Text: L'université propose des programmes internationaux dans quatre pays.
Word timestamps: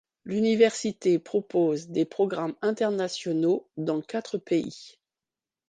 L'université 0.25 1.19
propose 1.19 1.89
des 1.89 2.05
programmes 2.05 2.55
internationaux 2.63 3.69
dans 3.77 4.01
quatre 4.01 4.39
pays. 4.39 4.97